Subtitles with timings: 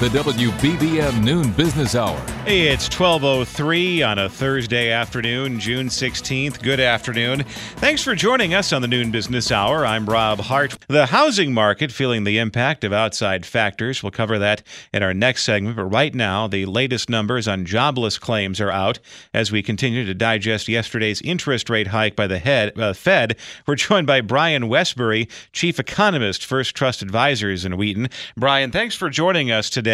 [0.00, 2.16] the WBBM Noon Business Hour.
[2.44, 6.62] Hey, it's 12.03 on a Thursday afternoon, June 16th.
[6.62, 7.42] Good afternoon.
[7.42, 9.84] Thanks for joining us on the Noon Business Hour.
[9.84, 10.78] I'm Rob Hart.
[10.86, 14.00] The housing market feeling the impact of outside factors.
[14.00, 14.62] We'll cover that
[14.94, 15.74] in our next segment.
[15.74, 19.00] But right now, the latest numbers on jobless claims are out
[19.34, 23.36] as we continue to digest yesterday's interest rate hike by the head, uh, Fed.
[23.66, 28.10] We're joined by Brian Wesbury, Chief Economist, First Trust Advisors in Wheaton.
[28.36, 29.87] Brian, thanks for joining us today.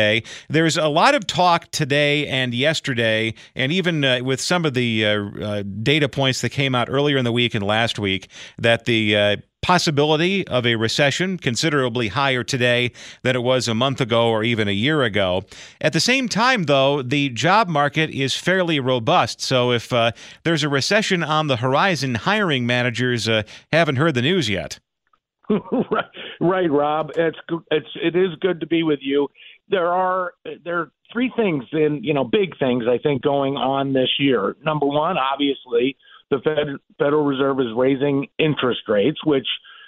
[0.48, 5.04] There's a lot of talk today and yesterday, and even uh, with some of the
[5.04, 8.28] uh, uh, data points that came out earlier in the week and last week,
[8.58, 13.98] that the uh, possibility of a recession considerably higher today than it was a month
[13.98, 15.42] ago or even a year ago.
[15.80, 19.40] At the same time, though, the job market is fairly robust.
[19.40, 24.22] So if uh, there's a recession on the horizon, hiring managers uh, haven't heard the
[24.22, 24.80] news yet.
[25.90, 26.04] right,
[26.40, 27.10] right, Rob.
[27.16, 27.38] It's
[27.70, 29.28] it's it is good to be with you.
[29.68, 30.32] There are
[30.64, 34.56] there are three things in you know big things I think going on this year.
[34.64, 35.96] Number one, obviously,
[36.30, 39.46] the Fed, Federal Reserve is raising interest rates, which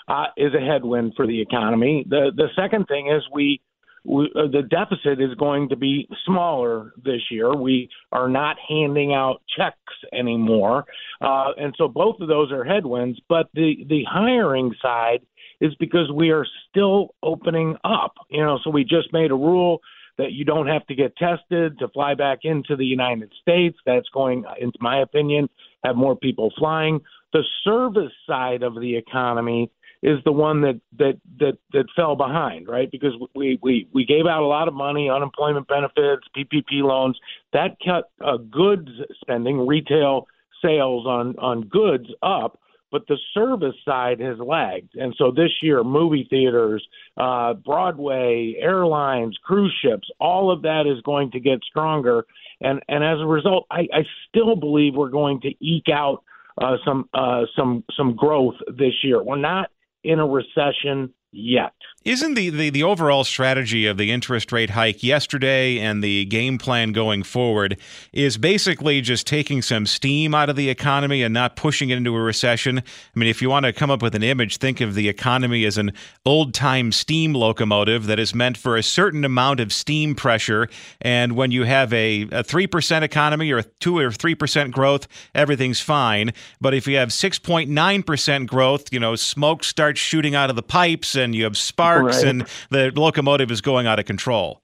[0.08, 2.04] uh, is a headwind for the economy.
[2.08, 3.60] The the second thing is we,
[4.04, 7.54] we uh, the deficit is going to be smaller this year.
[7.54, 9.76] We are not handing out checks
[10.12, 10.84] anymore,
[11.20, 13.18] uh, and so both of those are headwinds.
[13.28, 15.20] But the the hiring side
[15.60, 18.14] is because we are still opening up.
[18.30, 19.80] You know, so we just made a rule
[20.18, 23.76] that you don't have to get tested to fly back into the United States.
[23.84, 25.48] That's going, in my opinion,
[25.84, 27.00] have more people flying.
[27.32, 29.70] The service side of the economy
[30.02, 32.90] is the one that that that that fell behind, right?
[32.90, 37.18] Because we we we gave out a lot of money, unemployment benefits, PPP loans.
[37.52, 38.88] That cut uh, goods
[39.20, 40.28] spending, retail
[40.62, 42.58] sales on on goods up
[42.96, 44.94] but the service side has lagged.
[44.94, 46.82] And so this year, movie theaters,
[47.18, 52.24] uh, Broadway, airlines, cruise ships, all of that is going to get stronger.
[52.62, 56.24] And and as a result, I, I still believe we're going to eke out
[56.58, 59.22] uh, some uh, some some growth this year.
[59.22, 59.70] We're not
[60.02, 61.72] in a recession yet.
[62.06, 66.56] Isn't the, the, the overall strategy of the interest rate hike yesterday and the game
[66.56, 67.78] plan going forward
[68.12, 72.14] is basically just taking some steam out of the economy and not pushing it into
[72.14, 72.78] a recession?
[72.78, 75.64] I mean, if you want to come up with an image, think of the economy
[75.64, 75.92] as an
[76.24, 80.68] old time steam locomotive that is meant for a certain amount of steam pressure.
[81.00, 86.32] And when you have a, a 3% economy or 2 or 3% growth, everything's fine.
[86.60, 91.16] But if you have 6.9% growth, you know, smoke starts shooting out of the pipes
[91.16, 92.26] and you have sparks right.
[92.26, 94.62] and the locomotive is going out of control.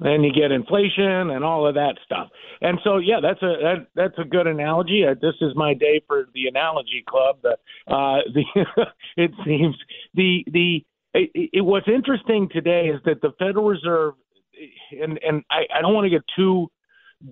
[0.00, 2.28] And you get inflation and all of that stuff.
[2.60, 5.04] And so, yeah, that's a that, that's a good analogy.
[5.06, 7.38] Uh, this is my day for the analogy club.
[7.42, 7.52] The,
[7.86, 8.44] uh, the
[9.16, 9.76] it seems
[10.14, 10.84] the the
[11.14, 14.14] it, it, what's interesting today is that the Federal Reserve
[14.90, 16.68] and and I, I don't want to get too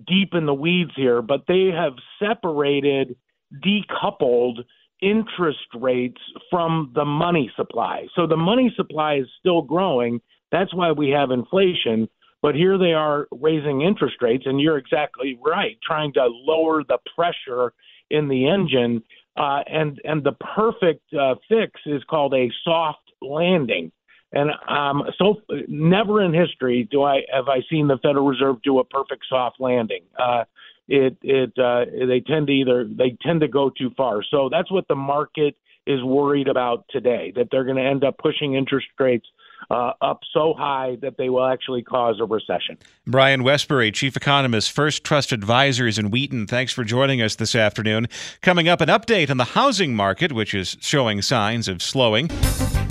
[0.07, 3.15] deep in the weeds here, but they have separated,
[3.53, 4.59] decoupled
[5.01, 8.07] interest rates from the money supply.
[8.15, 10.21] So the money supply is still growing.
[10.51, 12.07] That's why we have inflation.
[12.41, 16.97] But here they are raising interest rates, and you're exactly right, trying to lower the
[17.15, 17.73] pressure
[18.09, 19.03] in the engine.
[19.37, 23.91] Uh, and and the perfect uh, fix is called a soft landing.
[24.33, 28.79] And um, so never in history do I have I seen the Federal Reserve do
[28.79, 30.03] a perfect soft landing.
[30.17, 30.45] Uh,
[30.91, 34.23] it it uh, they tend to either they tend to go too far.
[34.29, 35.55] So that's what the market
[35.87, 37.31] is worried about today.
[37.35, 39.25] That they're going to end up pushing interest rates
[39.69, 42.77] uh, up so high that they will actually cause a recession.
[43.07, 46.45] Brian Wesbury, Chief Economist, First Trust Advisors in Wheaton.
[46.45, 48.07] Thanks for joining us this afternoon.
[48.41, 52.29] Coming up, an update on the housing market, which is showing signs of slowing.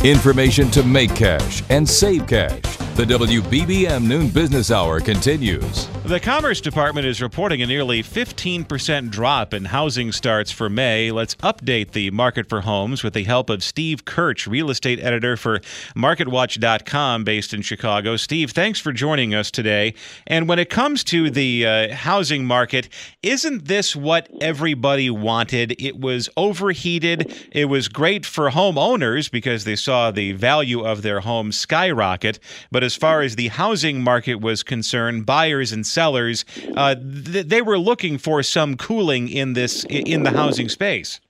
[0.03, 2.90] Information to make cash and save cash.
[3.01, 5.89] The WBBM Noon Business Hour continues.
[6.05, 11.11] The Commerce Department is reporting a nearly 15% drop in housing starts for May.
[11.11, 15.39] Let's update the market for homes with the help of Steve Kirch, real estate editor
[15.39, 15.61] for
[15.97, 18.17] MarketWatch.com based in Chicago.
[18.19, 19.95] Steve, thanks for joining us today.
[20.27, 22.91] And when it comes to the uh, housing market,
[23.23, 25.75] isn't this what everybody wanted?
[25.79, 27.33] It was overheated.
[27.51, 32.39] It was great for homeowners because they saw the value of their home skyrocket.
[32.71, 36.45] But as far as the housing market was concerned, buyers and sellers,
[36.77, 41.21] uh, th- they were looking for some cooling in this in the housing space.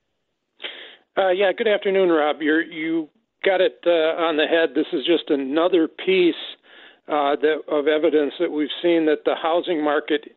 [1.18, 1.52] Uh, yeah.
[1.52, 2.40] Good afternoon, Rob.
[2.40, 3.10] You're, you
[3.44, 4.70] got it uh, on the head.
[4.74, 6.42] This is just another piece
[7.08, 10.34] uh, that, of evidence that we've seen that the housing market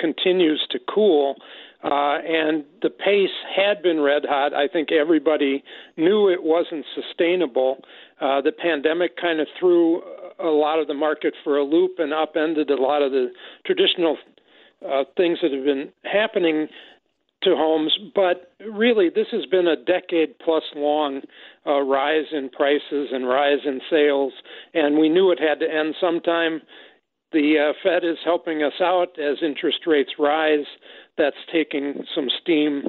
[0.00, 1.36] continues to cool.
[1.84, 4.54] Uh, and the pace had been red hot.
[4.54, 5.62] I think everybody
[5.96, 7.76] knew it wasn't sustainable.
[8.20, 10.02] Uh, the pandemic kind of threw
[10.38, 13.28] a lot of the market for a loop and upended a lot of the
[13.64, 14.16] traditional
[14.84, 16.68] uh, things that have been happening
[17.42, 17.96] to homes.
[18.14, 21.20] But really, this has been a decade plus long
[21.66, 24.32] uh, rise in prices and rise in sales,
[24.72, 26.62] and we knew it had to end sometime.
[27.32, 30.66] The uh, Fed is helping us out as interest rates rise.
[31.16, 32.82] That's taking some steam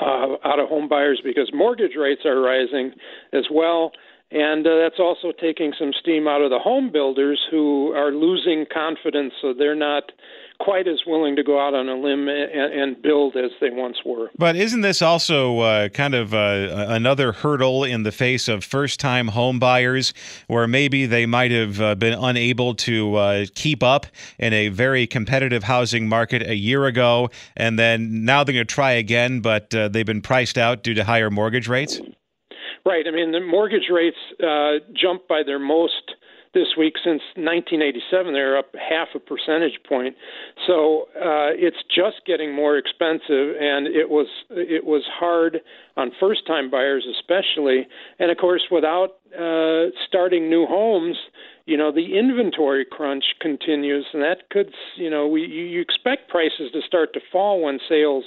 [0.00, 2.92] uh, out of home buyers because mortgage rates are rising
[3.32, 3.92] as well.
[4.30, 8.66] And uh, that's also taking some steam out of the home builders who are losing
[8.70, 10.12] confidence, so they're not
[10.60, 13.96] quite as willing to go out on a limb and, and build as they once
[14.04, 14.30] were.
[14.36, 19.00] But isn't this also uh, kind of uh, another hurdle in the face of first
[19.00, 20.12] time home buyers
[20.46, 24.06] where maybe they might have uh, been unable to uh, keep up
[24.38, 28.74] in a very competitive housing market a year ago, and then now they're going to
[28.74, 32.00] try again, but uh, they've been priced out due to higher mortgage rates?
[32.88, 33.04] Right.
[33.06, 36.16] I mean, the mortgage rates uh, jumped by their most
[36.54, 38.32] this week since 1987.
[38.32, 40.16] They're up half a percentage point.
[40.66, 45.60] So uh, it's just getting more expensive, and it was it was hard
[45.98, 47.86] on first-time buyers, especially.
[48.18, 51.18] And of course, without uh, starting new homes,
[51.66, 56.72] you know the inventory crunch continues, and that could you know we you expect prices
[56.72, 58.24] to start to fall when sales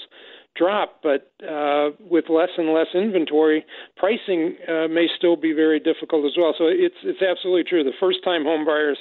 [0.55, 3.65] drop, but uh, with less and less inventory,
[3.95, 6.53] pricing uh, may still be very difficult as well.
[6.57, 7.83] So it's it's absolutely true.
[7.83, 8.97] The first time home buyers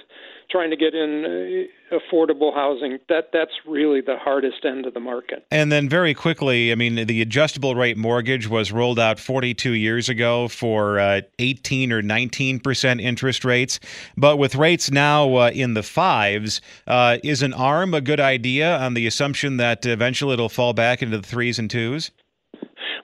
[0.51, 5.01] trying to get in uh, affordable housing that that's really the hardest end of the
[5.01, 5.47] market.
[5.51, 10.09] And then very quickly, I mean, the adjustable rate mortgage was rolled out 42 years
[10.09, 13.81] ago for uh, 18 or 19 percent interest rates,
[14.17, 18.79] but with rates now uh, in the fives, uh, is an ARM a good idea
[18.79, 22.11] on the assumption that eventually it'll fall back into the threes and twos?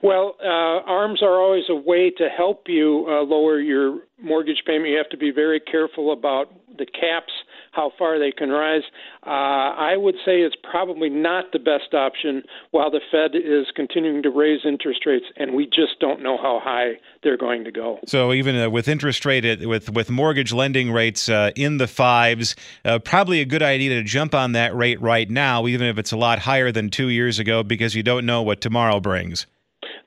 [0.03, 4.89] Well, uh, ARMs are always a way to help you uh, lower your mortgage payment.
[4.89, 7.33] You have to be very careful about the caps,
[7.71, 8.83] how far they can rise.
[9.25, 14.21] Uh, I would say it's probably not the best option while the Fed is continuing
[14.23, 16.93] to raise interest rates, and we just don't know how high
[17.23, 17.99] they're going to go.
[18.05, 22.55] So even uh, with interest rate with with mortgage lending rates uh, in the fives,
[22.85, 26.11] uh, probably a good idea to jump on that rate right now, even if it's
[26.11, 29.47] a lot higher than two years ago, because you don't know what tomorrow brings.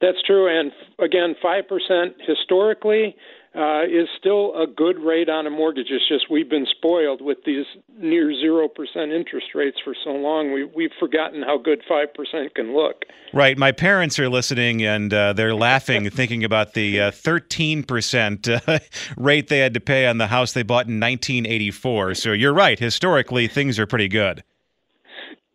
[0.01, 0.49] That's true.
[0.49, 3.17] And again, 5% historically
[3.55, 5.89] uh, is still a good rate on a mortgage.
[5.91, 7.67] It's just we've been spoiled with these
[7.99, 8.69] near 0%
[9.13, 10.53] interest rates for so long.
[10.53, 13.03] We, we've forgotten how good 5% can look.
[13.35, 13.59] Right.
[13.59, 18.79] My parents are listening and uh, they're laughing, thinking about the uh, 13% uh,
[19.17, 22.15] rate they had to pay on the house they bought in 1984.
[22.15, 22.79] So you're right.
[22.79, 24.45] Historically, things are pretty good.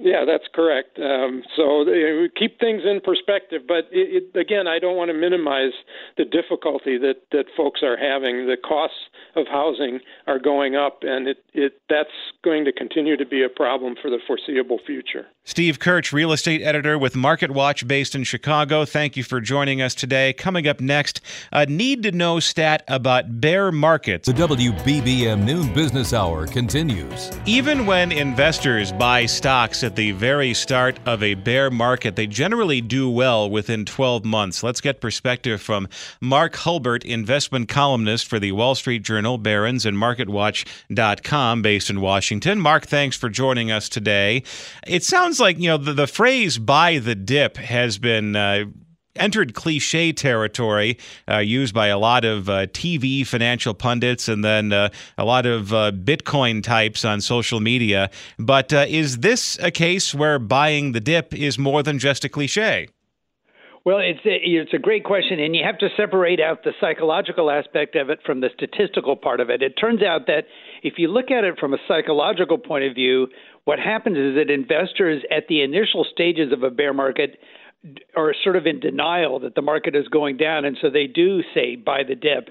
[0.05, 0.99] Yeah, that's correct.
[0.99, 5.17] Um, so they, keep things in perspective, but it, it, again, I don't want to
[5.17, 5.73] minimize
[6.15, 8.45] the difficulty that that folks are having.
[8.45, 13.25] The costs of housing are going up, and it, it that's going to continue to
[13.25, 15.25] be a problem for the foreseeable future.
[15.43, 18.85] Steve Kirch, real estate editor with Market Watch based in Chicago.
[18.85, 20.33] Thank you for joining us today.
[20.33, 21.19] Coming up next,
[21.51, 24.27] a need to know stat about bear markets.
[24.27, 27.31] The WBBM Noon Business Hour continues.
[27.47, 32.81] Even when investors buy stocks at the very start of a bear market, they generally
[32.81, 34.63] do well within 12 months.
[34.63, 35.87] Let's get perspective from
[36.19, 42.59] Mark Hulbert, investment columnist for the Wall Street Journal, Barron's, and MarketWatch.com based in Washington.
[42.59, 44.43] Mark, thanks for joining us today.
[44.85, 48.35] It sounds like you know the, the phrase "buy the dip" has been.
[48.35, 48.65] Uh,
[49.15, 50.97] entered cliche territory
[51.29, 55.45] uh, used by a lot of uh, TV financial pundits and then uh, a lot
[55.45, 58.09] of uh, Bitcoin types on social media.
[58.37, 62.29] But uh, is this a case where buying the dip is more than just a
[62.29, 62.87] cliche?
[63.85, 67.51] Well, it's a, it's a great question, and you have to separate out the psychological
[67.51, 69.61] aspect of it from the statistical part of it.
[69.61, 70.45] It turns out that
[70.81, 73.27] if you look at it from a psychological point of view,
[73.65, 77.37] what happens is that investors at the initial stages of a bear market
[78.15, 81.41] are sort of in denial that the market is going down, and so they do
[81.53, 82.49] say buy the dip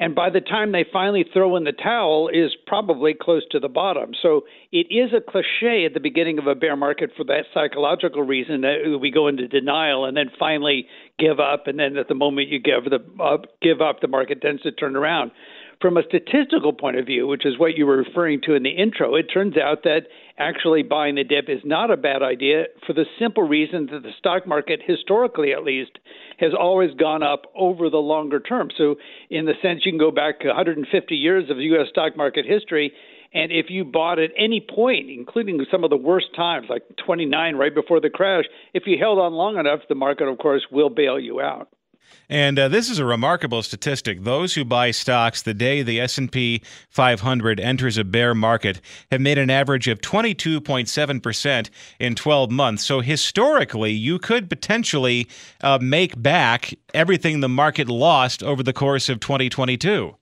[0.00, 3.68] and by the time they finally throw in the towel is probably close to the
[3.68, 4.12] bottom.
[4.22, 8.22] So it is a cliche at the beginning of a bear market for that psychological
[8.22, 10.86] reason that we go into denial and then finally
[11.18, 14.40] give up, and then at the moment you give the uh, give up, the market
[14.40, 15.32] tends to turn around.
[15.80, 18.70] From a statistical point of view, which is what you were referring to in the
[18.70, 22.94] intro, it turns out that actually buying the dip is not a bad idea for
[22.94, 25.92] the simple reason that the stock market, historically at least,
[26.38, 28.70] has always gone up over the longer term.
[28.76, 28.96] So,
[29.30, 31.86] in the sense, you can go back 150 years of U.S.
[31.90, 32.92] stock market history.
[33.32, 37.54] And if you bought at any point, including some of the worst times, like 29
[37.54, 38.44] right before the crash,
[38.74, 41.68] if you held on long enough, the market, of course, will bail you out.
[42.28, 44.22] And uh, this is a remarkable statistic.
[44.22, 49.38] Those who buy stocks the day the S&P 500 enters a bear market have made
[49.38, 52.84] an average of 22.7% in 12 months.
[52.84, 55.26] So historically, you could potentially
[55.62, 60.17] uh, make back everything the market lost over the course of 2022.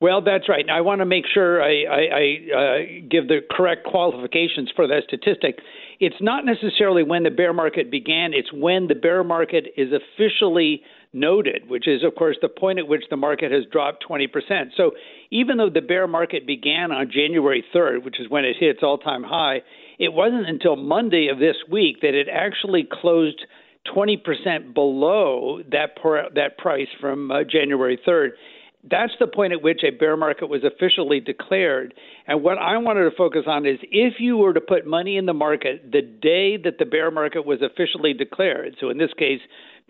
[0.00, 0.64] Well, that's right.
[0.68, 5.04] I want to make sure I, I, I uh, give the correct qualifications for that
[5.06, 5.58] statistic.
[6.00, 10.82] It's not necessarily when the bear market began, it's when the bear market is officially
[11.12, 14.26] noted, which is, of course, the point at which the market has dropped 20%.
[14.76, 14.92] So
[15.30, 18.80] even though the bear market began on January 3rd, which is when it hit its
[18.82, 19.62] all time high,
[19.98, 23.40] it wasn't until Monday of this week that it actually closed
[23.94, 25.90] 20% below that,
[26.34, 28.30] that price from uh, January 3rd
[28.90, 31.94] that's the point at which a bear market was officially declared.
[32.26, 35.26] And what I wanted to focus on is if you were to put money in
[35.26, 39.40] the market the day that the bear market was officially declared, so in this case,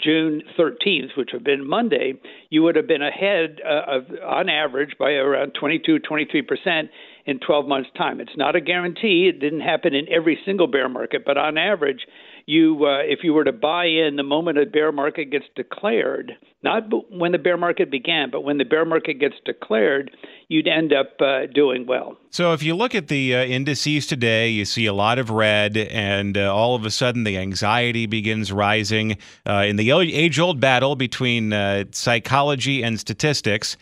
[0.03, 2.15] June 13th, which would have been Monday,
[2.51, 6.91] you would have been ahead uh, of, on average by around 22, 23 percent
[7.27, 8.21] in 12 months' time.
[8.21, 9.31] It's not a guarantee.
[9.33, 12.07] It didn't happen in every single bear market, but on average,
[12.47, 16.33] you uh, if you were to buy in the moment a bear market gets declared,
[16.63, 20.11] not when the bear market began, but when the bear market gets declared,
[20.49, 22.17] you'd end up uh, doing well.
[22.31, 25.77] So if you look at the uh, indices today, you see a lot of red,
[25.77, 30.97] and uh, all of a sudden the anxiety begins rising uh, in the age-old battle
[30.97, 33.77] between uh, psychology and statistics.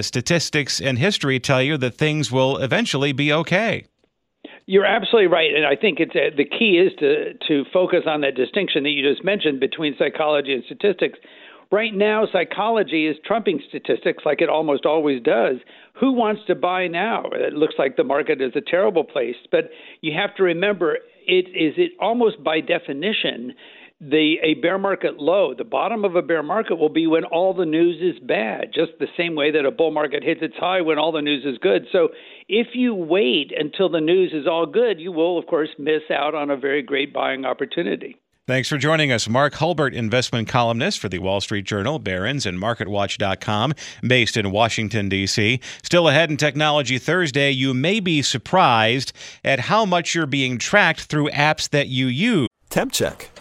[0.00, 3.84] statistics and history tell you that things will eventually be okay.
[4.70, 8.20] You're absolutely right, and I think it's a, the key is to to focus on
[8.20, 11.18] that distinction that you just mentioned between psychology and statistics.
[11.72, 15.56] Right now, psychology is trumping statistics like it almost always does.
[15.98, 17.24] Who wants to buy now?
[17.32, 19.70] It looks like the market is a terrible place, but
[20.02, 23.54] you have to remember it is it almost by definition
[24.00, 27.52] the a bear market low, the bottom of a bear market will be when all
[27.52, 30.80] the news is bad, just the same way that a bull market hits its high
[30.80, 31.86] when all the news is good.
[31.90, 32.10] So
[32.48, 36.34] if you wait until the news is all good, you will of course miss out
[36.34, 38.16] on a very great buying opportunity.
[38.46, 39.28] Thanks for joining us.
[39.28, 45.10] Mark Hulbert, investment columnist for the Wall Street Journal, Barron's, and MarketWatch.com, based in Washington,
[45.10, 45.60] D.C.
[45.82, 49.12] Still ahead in Technology Thursday, you may be surprised
[49.44, 52.48] at how much you're being tracked through apps that you use.
[52.70, 53.28] Temp check.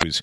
[0.00, 0.22] This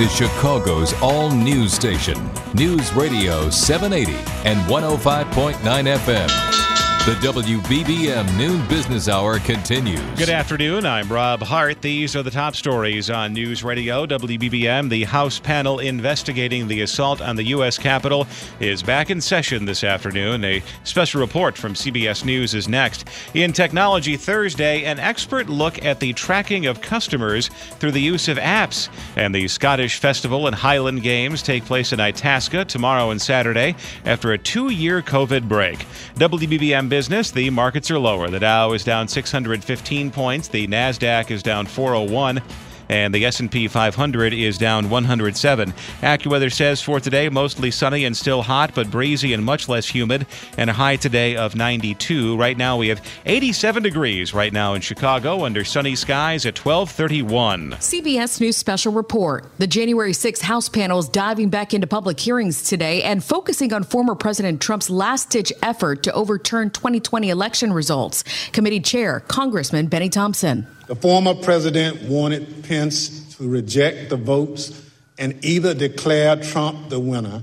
[0.00, 4.12] is Chicago's all news station, News Radio 780
[4.44, 5.54] and 105.9
[5.96, 6.77] FM.
[7.08, 9.98] The WBBM Noon Business Hour continues.
[10.18, 10.84] Good afternoon.
[10.84, 11.80] I'm Rob Hart.
[11.80, 14.90] These are the top stories on News Radio WBBM.
[14.90, 17.78] The House panel investigating the assault on the U.S.
[17.78, 18.26] Capitol
[18.60, 20.44] is back in session this afternoon.
[20.44, 23.08] A special report from CBS News is next.
[23.32, 27.48] In Technology Thursday, an expert look at the tracking of customers
[27.78, 28.90] through the use of apps.
[29.16, 34.32] And the Scottish Festival and Highland Games take place in Itasca tomorrow and Saturday after
[34.32, 35.86] a two year COVID break.
[36.16, 38.28] WBBM business, the markets are lower.
[38.28, 42.42] The Dow is down 615 points, the Nasdaq is down 401.
[42.88, 45.72] And the S&P 500 is down 107.
[46.02, 50.26] AccuWeather says for today mostly sunny and still hot, but breezy and much less humid,
[50.56, 52.36] and a high today of 92.
[52.36, 57.72] Right now we have 87 degrees right now in Chicago under sunny skies at 1231.
[57.72, 59.46] CBS News special report.
[59.58, 63.84] The January 6 House panel is diving back into public hearings today and focusing on
[63.84, 68.24] former President Trump's last-ditch effort to overturn 2020 election results.
[68.52, 70.66] Committee Chair Congressman Bennie Thompson.
[70.88, 77.42] The former president wanted Pence to reject the votes and either declare Trump the winner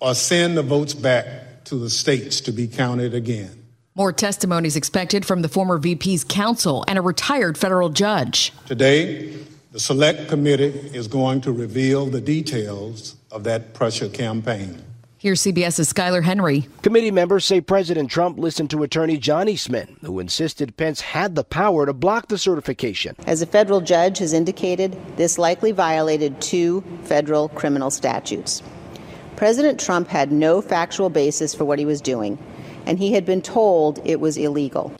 [0.00, 3.50] or send the votes back to the states to be counted again.
[3.94, 8.52] More testimonies expected from the former VP's counsel and a retired federal judge.
[8.66, 9.36] Today,
[9.70, 14.82] the Select Committee is going to reveal the details of that pressure campaign.
[15.20, 16.66] Here's CBS's Skyler Henry.
[16.80, 21.44] Committee members say President Trump listened to attorney John Eastman, who insisted Pence had the
[21.44, 23.14] power to block the certification.
[23.26, 28.62] As a federal judge has indicated, this likely violated two federal criminal statutes.
[29.36, 32.38] President Trump had no factual basis for what he was doing,
[32.86, 34.90] and he had been told it was illegal.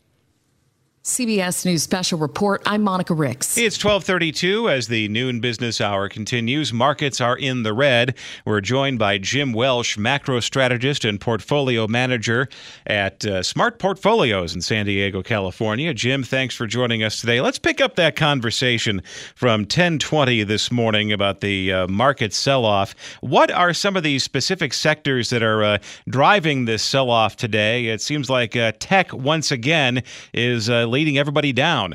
[1.03, 2.61] CBS News Special Report.
[2.67, 3.57] I'm Monica Ricks.
[3.57, 6.75] It's 1232 as the noon business hour continues.
[6.75, 8.15] Markets are in the red.
[8.45, 12.51] We're joined by Jim Welsh, macro strategist and portfolio manager
[12.87, 15.95] at uh, Smart Portfolios in San Diego, California.
[15.95, 17.41] Jim, thanks for joining us today.
[17.41, 19.01] Let's pick up that conversation
[19.35, 22.95] from 1020 this morning about the uh, market sell-off.
[23.23, 25.79] What are some of these specific sectors that are uh,
[26.11, 27.87] driving this sell-off today?
[27.87, 30.03] It seems like uh, tech once again
[30.35, 31.95] is uh, leading everybody down.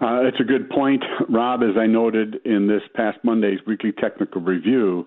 [0.00, 1.62] Uh, it's a good point, Rob.
[1.62, 5.06] As I noted in this past Monday's weekly technical review,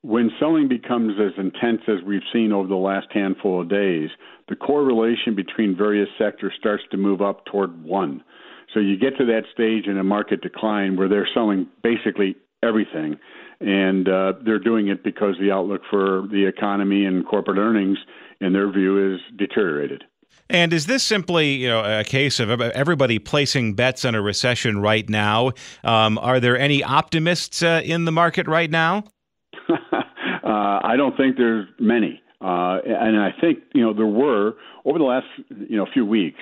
[0.00, 4.10] when selling becomes as intense as we've seen over the last handful of days,
[4.48, 8.24] the correlation between various sectors starts to move up toward one.
[8.74, 13.16] So you get to that stage in a market decline where they're selling basically everything,
[13.60, 17.98] and uh, they're doing it because the outlook for the economy and corporate earnings,
[18.40, 20.04] in their view, is deteriorated.
[20.52, 24.80] And is this simply you know, a case of everybody placing bets on a recession
[24.80, 25.52] right now?
[25.82, 29.04] Um, are there any optimists uh, in the market right now?
[29.70, 29.96] uh,
[30.44, 32.22] I don't think there's many.
[32.42, 34.54] Uh, and I think you know there were
[34.84, 36.40] over the last you know few weeks.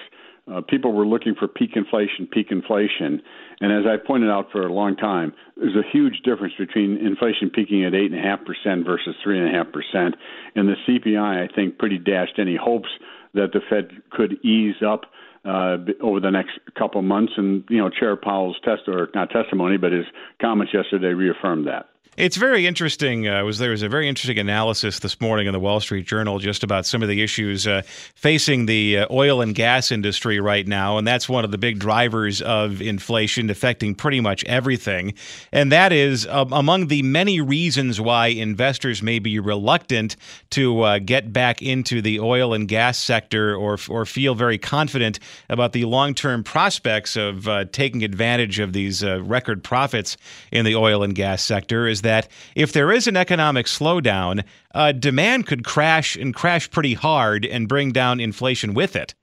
[0.50, 3.22] Uh, people were looking for peak inflation, peak inflation,
[3.60, 7.50] and as I pointed out for a long time, there's a huge difference between inflation
[7.54, 10.16] peaking at eight and a half percent versus three and a half percent,
[10.56, 12.88] and the CPI I think pretty dashed any hopes
[13.34, 15.02] that the Fed could ease up
[15.44, 17.32] uh, over the next couple months.
[17.36, 20.06] And you know, Chair Powell's test or not testimony, but his
[20.40, 21.89] comments yesterday reaffirmed that.
[22.16, 23.28] It's very interesting.
[23.28, 26.40] Uh, was there was a very interesting analysis this morning in the Wall Street Journal
[26.40, 27.82] just about some of the issues uh,
[28.16, 31.78] facing the uh, oil and gas industry right now, and that's one of the big
[31.78, 35.14] drivers of inflation affecting pretty much everything.
[35.52, 40.16] And that is um, among the many reasons why investors may be reluctant
[40.50, 45.20] to uh, get back into the oil and gas sector or or feel very confident
[45.48, 50.16] about the long term prospects of uh, taking advantage of these uh, record profits
[50.50, 54.92] in the oil and gas sector is that if there is an economic slowdown, uh,
[54.92, 59.14] demand could crash and crash pretty hard and bring down inflation with it.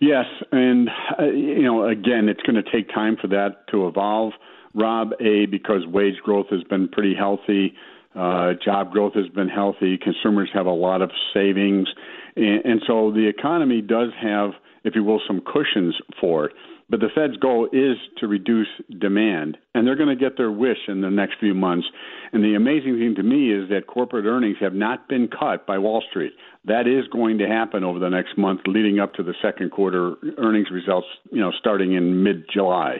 [0.00, 0.88] Yes, and
[1.18, 4.32] uh, you know, again, it's going to take time for that to evolve.
[4.74, 7.74] Rob, a because wage growth has been pretty healthy,
[8.14, 11.88] uh, job growth has been healthy, consumers have a lot of savings,
[12.36, 14.52] and, and so the economy does have,
[14.84, 16.52] if you will, some cushions for it.
[16.90, 18.66] But the Fed's goal is to reduce
[18.98, 21.86] demand, and they're going to get their wish in the next few months.
[22.32, 25.78] And the amazing thing to me is that corporate earnings have not been cut by
[25.78, 26.32] Wall Street.
[26.64, 30.16] That is going to happen over the next month, leading up to the second quarter
[30.36, 32.98] earnings results, you know, starting in mid July.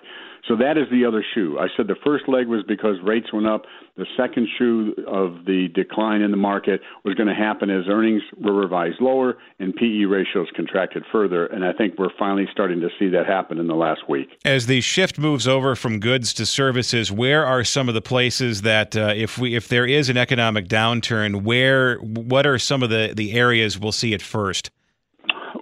[0.48, 1.58] So that is the other shoe.
[1.58, 3.62] I said the first leg was because rates went up.
[3.96, 8.22] The second shoe of the decline in the market was going to happen as earnings
[8.38, 11.46] were revised lower and PE ratios contracted further.
[11.46, 14.28] And I think we're finally starting to see that happen in the last week.
[14.44, 18.62] As the shift moves over from goods to services, where are some of the places
[18.62, 22.90] that uh, if we if there is an economic downturn, where what are some of
[22.90, 24.70] the, the areas we'll see it first?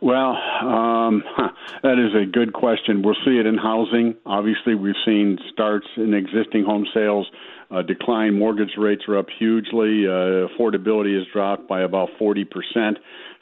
[0.03, 1.23] Well, um,
[1.83, 3.03] that is a good question.
[3.03, 4.15] We'll see it in housing.
[4.27, 7.27] Obviously, we've seen starts in existing home sales
[7.71, 8.39] uh, decline.
[8.39, 10.07] Mortgage rates are up hugely.
[10.07, 12.47] Uh, affordability has dropped by about 40%.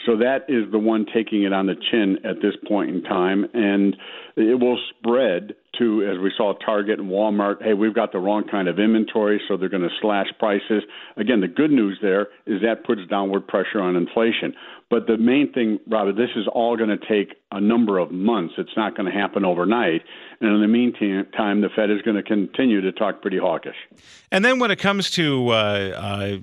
[0.05, 3.47] So that is the one taking it on the chin at this point in time.
[3.55, 3.97] And
[4.37, 8.45] it will spread to, as we saw Target and Walmart, hey, we've got the wrong
[8.49, 10.83] kind of inventory, so they're going to slash prices.
[11.17, 14.55] Again, the good news there is that puts downward pressure on inflation.
[14.89, 18.55] But the main thing, Robert, this is all going to take a number of months.
[18.59, 20.03] It's not going to happen overnight.
[20.41, 23.77] And in the meantime, the Fed is going to continue to talk pretty hawkish.
[24.31, 26.39] And then when it comes to uh, uh,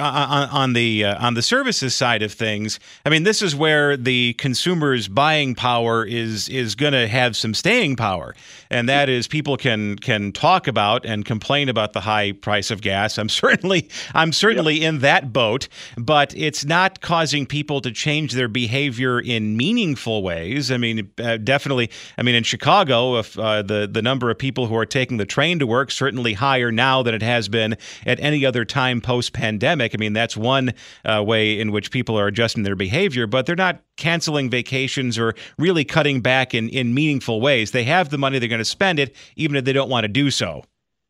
[0.00, 3.96] on, on, the uh, on the services side of things, I mean, this is where
[3.96, 8.36] the consumer's buying power is is going to have some staying power,
[8.70, 12.82] and that is people can can talk about and complain about the high price of
[12.82, 13.18] gas.
[13.18, 14.88] I'm certainly I'm certainly yep.
[14.88, 20.70] in that boat, but it's not causing people to change their behavior in meaningful ways.
[20.70, 21.90] I mean, uh, definitely.
[22.16, 25.26] I mean, in Chicago, if uh, the the number of people who are taking the
[25.26, 29.32] train to work certainly higher now than it has been at any other time post
[29.32, 29.94] pandemic.
[29.94, 30.72] I mean, that's one
[31.04, 35.34] uh, way in which people are adjusting their behavior, but they're not canceling vacations or
[35.58, 37.70] really cutting back in, in meaningful ways.
[37.70, 40.08] They have the money, they're going to spend it, even if they don't want to
[40.08, 40.64] do so.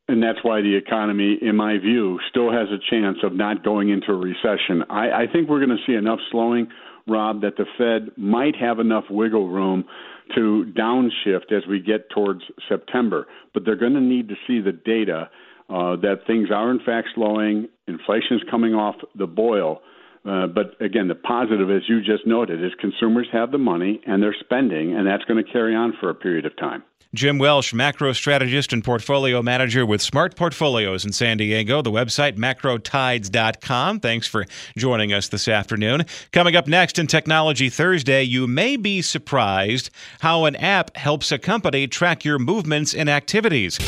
[0.09, 3.91] And that's why the economy, in my view, still has a chance of not going
[3.91, 4.83] into a recession.
[4.91, 6.67] I, I think we're going to see enough slowing,
[7.07, 9.85] Rob, that the Fed might have enough wiggle room
[10.35, 13.27] to downshift as we get towards September.
[13.53, 15.31] But they're going to need to see the data
[15.69, 19.81] uh, that things are in fact slowing, inflation is coming off the boil.
[20.25, 24.23] Uh, but again, the positive, as you just noted, is consumers have the money and
[24.23, 26.83] they're spending, and that's going to carry on for a period of time.
[27.13, 31.83] Jim Welsh, macro strategist and portfolio manager with Smart Portfolios in San Diego.
[31.83, 33.99] The website, macrotides.com.
[33.99, 36.05] Thanks for joining us this afternoon.
[36.31, 41.39] Coming up next in Technology Thursday, you may be surprised how an app helps a
[41.39, 43.79] company track your movements and activities.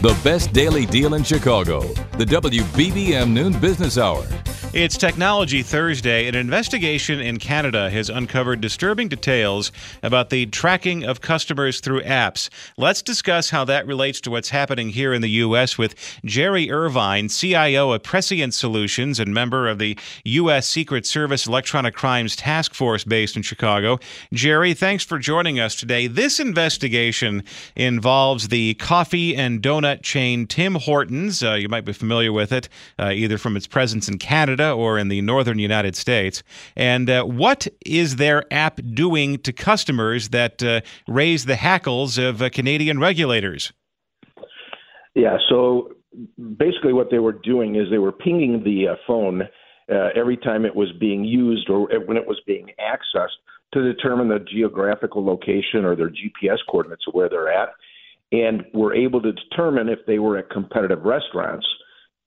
[0.00, 1.80] The best daily deal in Chicago.
[2.16, 4.24] The WBBM Noon Business Hour.
[4.74, 6.28] It's Technology Thursday.
[6.28, 12.50] An investigation in Canada has uncovered disturbing details about the tracking of customers through apps.
[12.76, 15.78] Let's discuss how that relates to what's happening here in the U.S.
[15.78, 20.68] with Jerry Irvine, CIO of Prescient Solutions and member of the U.S.
[20.68, 23.98] Secret Service Electronic Crimes Task Force based in Chicago.
[24.34, 26.06] Jerry, thanks for joining us today.
[26.08, 27.42] This investigation
[27.74, 31.42] involves the coffee and donut chain Tim Hortons.
[31.42, 34.74] Uh, you might be familiar with it, uh, either from its presence in Canada Canada
[34.74, 36.42] or in the northern United States.
[36.76, 42.42] And uh, what is their app doing to customers that uh, raise the hackles of
[42.42, 43.72] uh, Canadian regulators?
[45.14, 45.92] Yeah, so
[46.58, 49.42] basically what they were doing is they were pinging the uh, phone
[49.90, 53.38] uh, every time it was being used or when it was being accessed
[53.72, 57.68] to determine the geographical location or their GPS coordinates of where they're at,
[58.32, 61.66] and were able to determine if they were at competitive restaurants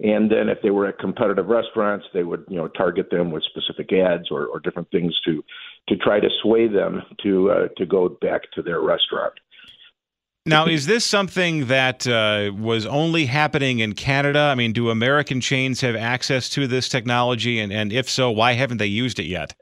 [0.03, 3.43] and then if they were at competitive restaurants, they would you know target them with
[3.43, 5.43] specific ads or, or different things to
[5.89, 9.33] to try to sway them to uh, to go back to their restaurant.
[10.43, 14.39] Now, is this something that uh, was only happening in Canada?
[14.39, 18.53] I mean, do American chains have access to this technology, and, and if so, why
[18.53, 19.53] haven't they used it yet?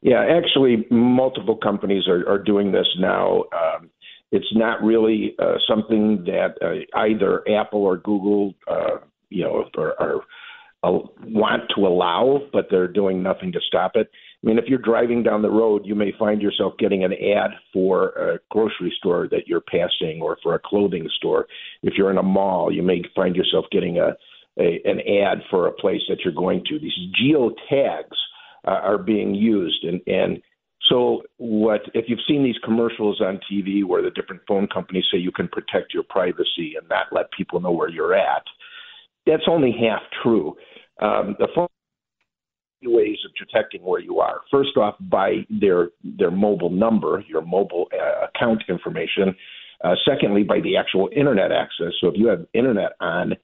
[0.00, 3.44] Yeah, actually, multiple companies are, are doing this now.
[3.52, 3.90] Um,
[4.32, 8.98] it's not really uh, something that uh, either Apple or Google uh,
[9.30, 10.20] you know, are, are
[10.84, 14.08] uh, want to allow, but they're doing nothing to stop it.
[14.42, 17.50] I mean, if you're driving down the road, you may find yourself getting an ad
[17.72, 21.48] for a grocery store that you're passing or for a clothing store.
[21.82, 24.10] If you're in a mall, you may find yourself getting a,
[24.60, 26.78] a an ad for a place that you're going to.
[26.78, 28.16] These geo tags
[28.66, 30.40] uh, are being used, and and
[30.88, 35.18] so what if you've seen these commercials on TV where the different phone companies say
[35.18, 38.44] you can protect your privacy and not let people know where you're at
[39.28, 40.56] that's only half true.
[41.00, 41.68] Um, the phone
[42.82, 44.40] ways of detecting where you are.
[44.50, 49.34] First off, by their their mobile number, your mobile uh, account information.
[49.84, 51.92] Uh, secondly, by the actual internet access.
[52.00, 53.34] So if you have internet on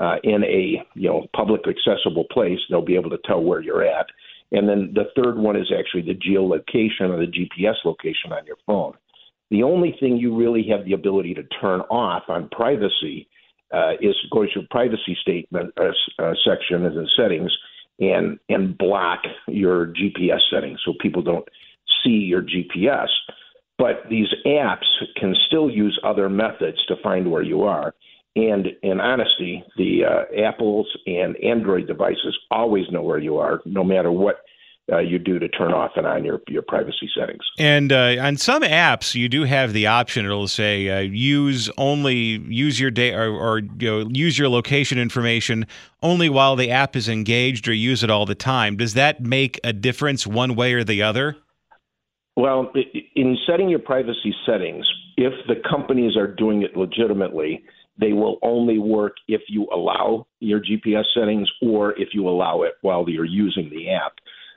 [0.00, 3.84] uh, in a you know public accessible place, they'll be able to tell where you're
[3.84, 4.06] at.
[4.52, 8.56] And then the third one is actually the geolocation or the GPS location on your
[8.66, 8.92] phone.
[9.50, 13.28] The only thing you really have the ability to turn off on privacy
[13.72, 17.52] uh, is go to your privacy statement uh, uh, section in the settings
[18.00, 21.48] and and block your GPS settings so people don't
[22.04, 23.08] see your GPS.
[23.78, 27.94] But these apps can still use other methods to find where you are.
[28.34, 33.84] And in honesty, the uh, Apples and Android devices always know where you are, no
[33.84, 34.36] matter what
[34.90, 37.42] uh, you do to turn off and on your your privacy settings.
[37.58, 40.24] And uh, on some apps, you do have the option.
[40.24, 44.98] It'll say uh, use only use your data or, or you know, use your location
[44.98, 45.66] information
[46.02, 48.76] only while the app is engaged, or use it all the time.
[48.76, 51.36] Does that make a difference one way or the other?
[52.36, 52.72] Well,
[53.14, 57.62] in setting your privacy settings, if the companies are doing it legitimately,
[58.00, 62.72] they will only work if you allow your GPS settings or if you allow it
[62.80, 64.14] while you're using the app.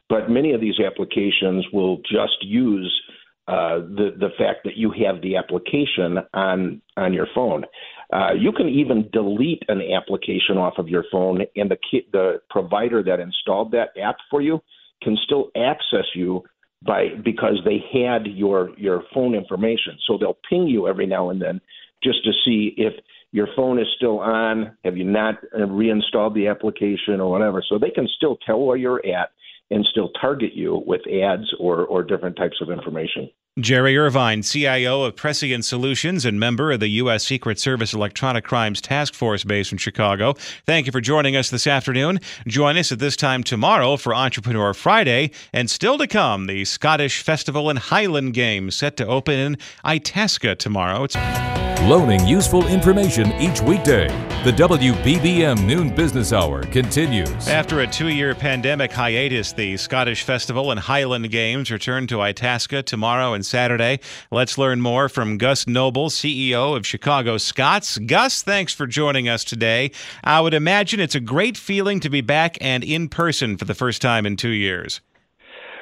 [0.09, 3.01] But many of these applications will just use
[3.47, 7.63] uh, the the fact that you have the application on on your phone.
[8.11, 11.77] Uh, you can even delete an application off of your phone, and the
[12.11, 14.59] the provider that installed that app for you
[15.03, 16.43] can still access you
[16.81, 19.97] by because they had your your phone information.
[20.07, 21.61] So they'll ping you every now and then
[22.03, 22.93] just to see if
[23.31, 24.75] your phone is still on.
[24.83, 27.63] Have you not uh, reinstalled the application or whatever?
[27.67, 29.29] So they can still tell where you're at
[29.71, 33.29] and still target you with ads or, or different types of information.
[33.61, 37.23] Jerry Irvine, CIO of Prescient Solutions and member of the U.S.
[37.23, 40.33] Secret Service Electronic Crimes Task Force based in Chicago.
[40.65, 42.19] Thank you for joining us this afternoon.
[42.45, 47.21] Join us at this time tomorrow for Entrepreneur Friday, and still to come, the Scottish
[47.21, 51.05] Festival and Highland Games set to open in Itasca tomorrow.
[51.05, 54.07] It's- Loaning useful information each weekday.
[54.43, 57.47] The WBBM Noon Business Hour continues.
[57.47, 62.81] After a two year pandemic hiatus, the Scottish Festival and Highland Games return to Itasca
[62.83, 63.99] tomorrow and Saturday.
[64.31, 67.97] Let's learn more from Gus Noble, CEO of Chicago Scots.
[67.99, 69.91] Gus, thanks for joining us today.
[70.23, 73.75] I would imagine it's a great feeling to be back and in person for the
[73.75, 75.01] first time in two years.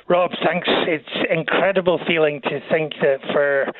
[0.09, 0.67] Rob, thanks.
[0.87, 3.71] It's incredible feeling to think that for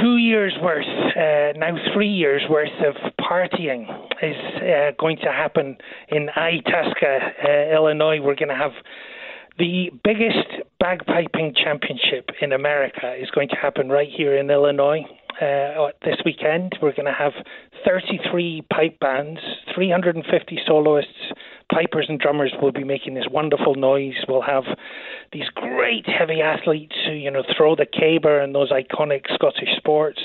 [0.00, 3.84] two years worth, uh, now three years worth of partying
[4.22, 5.76] is uh, going to happen
[6.08, 8.20] in Itasca, uh, Illinois.
[8.20, 8.72] We're going to have
[9.58, 10.48] the biggest
[10.82, 15.02] bagpiping championship in America is going to happen right here in Illinois.
[15.40, 17.32] Uh, this weekend, we're going to have
[17.84, 19.40] 33 pipe bands,
[19.74, 21.10] 350 soloists,
[21.72, 24.14] pipers and drummers will be making this wonderful noise.
[24.28, 24.64] We'll have
[25.32, 30.20] these great heavy athletes who, you know, throw the caber and those iconic Scottish sports.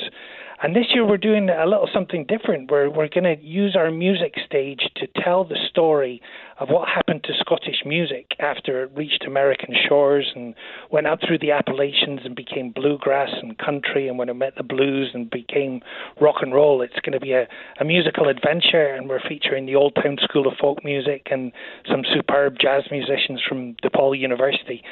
[0.61, 2.69] And this year we're doing a little something different.
[2.69, 6.21] We're we're going to use our music stage to tell the story
[6.59, 10.53] of what happened to Scottish music after it reached American shores and
[10.91, 14.63] went out through the Appalachians and became bluegrass and country, and when it met the
[14.63, 15.81] blues and became
[16.19, 16.81] rock and roll.
[16.81, 17.47] It's going to be a,
[17.79, 21.53] a musical adventure, and we're featuring the Old Town School of Folk Music and
[21.89, 24.83] some superb jazz musicians from DePaul University.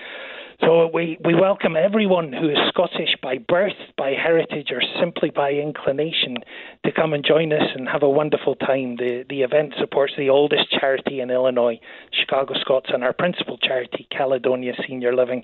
[0.61, 5.51] So we, we welcome everyone who is Scottish by birth, by heritage, or simply by
[5.51, 6.37] inclination
[6.83, 8.95] to come and join us and have a wonderful time.
[8.95, 11.79] The, the event supports the oldest charity in Illinois,
[12.11, 15.43] Chicago Scots, and our principal charity, Caledonia Senior Living.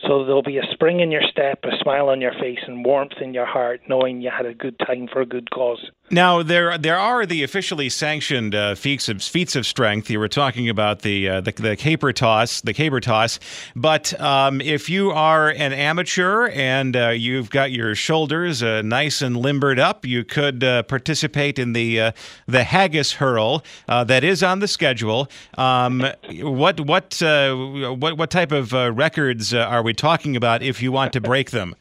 [0.00, 3.20] So there'll be a spring in your step, a smile on your face, and warmth
[3.20, 5.90] in your heart, knowing you had a good time for a good cause.
[6.10, 10.10] Now there there are the officially sanctioned uh, feats of feats of strength.
[10.10, 13.40] You were talking about the uh, the, the caber toss, the caber toss.
[13.74, 19.22] But um, if you are an amateur and uh, you've got your shoulders uh, nice
[19.22, 22.12] and limbered up, you could uh, participate in the uh,
[22.46, 25.30] the haggis hurl that is on the schedule.
[25.56, 26.04] Um,
[26.42, 31.22] what what what what type of records are we talking about if you want to
[31.22, 31.74] break them?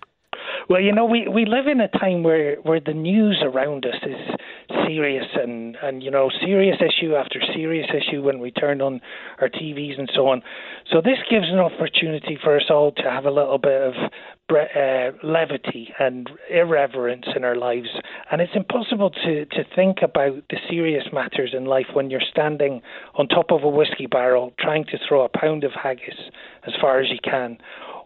[0.70, 4.00] Well, you know, we, we live in a time where, where the news around us
[4.04, 9.02] is serious and, and, you know, serious issue after serious issue when we turn on
[9.42, 10.42] our TVs and so on.
[10.90, 13.94] So this gives an opportunity for us all to have a little bit of
[14.50, 17.90] uh, levity and irreverence in our lives.
[18.32, 22.82] And it's impossible to, to think about the serious matters in life when you're standing
[23.16, 26.32] on top of a whiskey barrel trying to throw a pound of haggis
[26.66, 27.58] as far as you can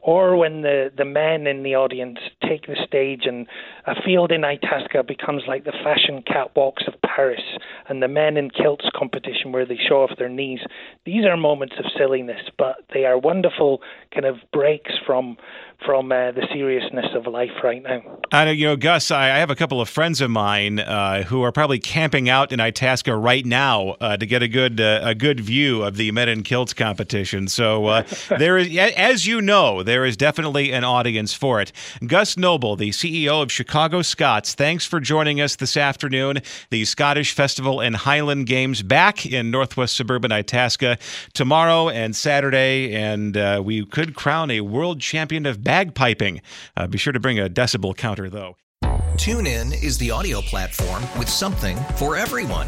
[0.07, 2.17] or when the, the men in the audience
[2.47, 3.45] take the stage and
[3.85, 7.41] a field in Itasca becomes like the fashion catwalks of Paris
[7.89, 10.59] and the men in kilts competition where they show off their knees.
[11.05, 13.81] These are moments of silliness, but they are wonderful
[14.13, 15.35] kind of breaks from
[15.85, 18.01] from uh, the seriousness of life right now.
[18.31, 19.11] I know, you know, Gus.
[19.11, 22.51] I, I have a couple of friends of mine uh, who are probably camping out
[22.51, 26.11] in Itasca right now uh, to get a good uh, a good view of the
[26.11, 27.47] Men in Kilts competition.
[27.47, 28.03] So uh,
[28.39, 31.71] there is, as you know, there is definitely an audience for it.
[32.05, 36.39] Gus Noble, the CEO of Chicago Scots, thanks for joining us this afternoon.
[36.69, 40.97] The Scottish Festival and Highland Games back in Northwest suburban Itasca
[41.33, 46.41] tomorrow and Saturday, and uh, we could crown a world champion of bagpiping.
[46.75, 48.55] Uh, be sure to bring a decibel counter, though.
[49.17, 52.67] TuneIn is the audio platform with something for everyone.